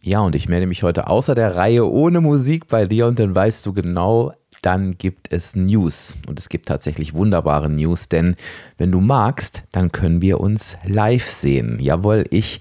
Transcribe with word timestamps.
Ja, 0.00 0.20
und 0.20 0.36
ich 0.36 0.48
melde 0.48 0.66
mich 0.66 0.82
heute 0.82 1.08
außer 1.08 1.34
der 1.34 1.56
Reihe 1.56 1.88
ohne 1.88 2.20
Musik 2.20 2.68
bei 2.68 2.84
dir 2.84 3.06
und 3.06 3.18
dann 3.18 3.34
weißt 3.34 3.66
du 3.66 3.72
genau, 3.72 4.32
dann 4.62 4.96
gibt 4.96 5.32
es 5.32 5.56
News. 5.56 6.16
Und 6.28 6.38
es 6.38 6.48
gibt 6.48 6.66
tatsächlich 6.66 7.14
wunderbare 7.14 7.68
News, 7.68 8.08
denn 8.08 8.36
wenn 8.76 8.92
du 8.92 9.00
magst, 9.00 9.64
dann 9.72 9.90
können 9.90 10.22
wir 10.22 10.40
uns 10.40 10.76
live 10.84 11.26
sehen. 11.26 11.78
Jawohl, 11.80 12.24
ich 12.30 12.60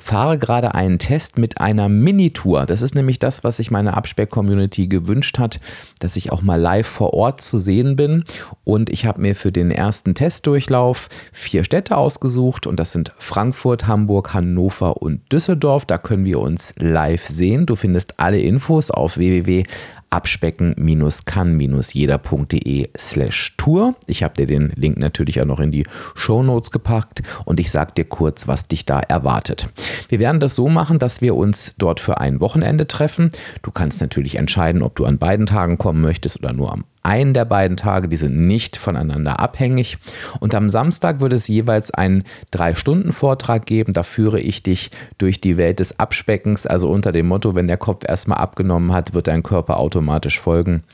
fahre 0.00 0.38
gerade 0.38 0.74
einen 0.74 0.98
Test 0.98 1.38
mit 1.38 1.60
einer 1.60 1.88
Minitour. 1.88 2.66
Das 2.66 2.82
ist 2.82 2.94
nämlich 2.94 3.18
das, 3.18 3.44
was 3.44 3.58
sich 3.58 3.70
meine 3.70 3.96
Abspeck-Community 3.96 4.88
gewünscht 4.88 5.38
hat, 5.38 5.60
dass 6.00 6.16
ich 6.16 6.32
auch 6.32 6.42
mal 6.42 6.60
live 6.60 6.86
vor 6.86 7.14
Ort 7.14 7.40
zu 7.40 7.58
sehen 7.58 7.94
bin. 7.94 8.24
Und 8.64 8.90
ich 8.90 9.06
habe 9.06 9.20
mir 9.20 9.36
für 9.36 9.52
den 9.52 9.70
ersten 9.70 10.14
Testdurchlauf 10.14 11.08
vier 11.32 11.62
Städte 11.64 11.96
ausgesucht 11.96 12.66
und 12.66 12.80
das 12.80 12.92
sind 12.92 13.12
Frankfurt, 13.18 13.86
Hamburg, 13.86 14.34
Hannover 14.34 15.02
und 15.02 15.30
Düsseldorf. 15.30 15.84
Da 15.84 15.98
können 15.98 16.24
wir 16.24 16.40
uns 16.40 16.74
live 16.78 17.26
sehen. 17.26 17.66
Du 17.66 17.76
findest 17.76 18.18
alle 18.18 18.40
Infos 18.40 18.90
auf 18.90 19.18
www 19.18 19.64
abspecken-kann-jeder.de 20.10 22.88
slash 22.96 23.54
Tour. 23.56 23.94
Ich 24.06 24.22
habe 24.22 24.34
dir 24.34 24.46
den 24.46 24.72
Link 24.74 24.98
natürlich 24.98 25.40
auch 25.40 25.46
noch 25.46 25.60
in 25.60 25.70
die 25.70 25.86
Show 26.14 26.42
Notes 26.42 26.70
gepackt 26.70 27.22
und 27.44 27.60
ich 27.60 27.70
sage 27.70 27.92
dir 27.94 28.04
kurz, 28.04 28.48
was 28.48 28.68
dich 28.68 28.84
da 28.84 29.00
erwartet. 29.00 29.70
Wir 30.08 30.20
werden 30.20 30.40
das 30.40 30.54
so 30.54 30.68
machen, 30.68 30.98
dass 30.98 31.22
wir 31.22 31.36
uns 31.36 31.76
dort 31.78 32.00
für 32.00 32.18
ein 32.18 32.40
Wochenende 32.40 32.86
treffen. 32.86 33.30
Du 33.62 33.70
kannst 33.70 34.00
natürlich 34.00 34.34
entscheiden, 34.34 34.82
ob 34.82 34.96
du 34.96 35.04
an 35.04 35.18
beiden 35.18 35.46
Tagen 35.46 35.78
kommen 35.78 36.00
möchtest 36.00 36.40
oder 36.40 36.52
nur 36.52 36.72
am 36.72 36.84
einen 37.02 37.34
der 37.34 37.44
beiden 37.44 37.76
Tage, 37.76 38.08
die 38.08 38.16
sind 38.16 38.46
nicht 38.46 38.76
voneinander 38.76 39.40
abhängig. 39.40 39.98
Und 40.40 40.54
am 40.54 40.68
Samstag 40.68 41.20
wird 41.20 41.32
es 41.32 41.48
jeweils 41.48 41.92
einen 41.92 42.24
Drei-Stunden-Vortrag 42.50 43.66
geben. 43.66 43.92
Da 43.92 44.02
führe 44.02 44.40
ich 44.40 44.62
dich 44.62 44.90
durch 45.18 45.40
die 45.40 45.56
Welt 45.56 45.80
des 45.80 45.98
Abspeckens, 45.98 46.66
also 46.66 46.90
unter 46.90 47.12
dem 47.12 47.26
Motto, 47.26 47.54
wenn 47.54 47.68
der 47.68 47.78
Kopf 47.78 48.04
erstmal 48.06 48.38
abgenommen 48.38 48.92
hat, 48.92 49.14
wird 49.14 49.28
dein 49.28 49.42
Körper 49.42 49.78
automatisch 49.78 50.38
folgen. 50.38 50.84